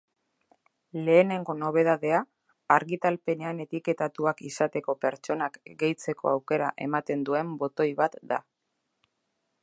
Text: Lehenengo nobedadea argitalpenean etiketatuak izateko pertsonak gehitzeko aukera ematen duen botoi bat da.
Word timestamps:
Lehenengo 1.07 1.53
nobedadea 1.57 2.21
argitalpenean 2.75 3.59
etiketatuak 3.65 4.41
izateko 4.49 4.95
pertsonak 5.05 5.59
gehitzeko 5.83 6.31
aukera 6.31 6.71
ematen 6.87 7.27
duen 7.29 7.53
botoi 7.65 7.87
bat 8.01 8.17
da. 8.33 8.41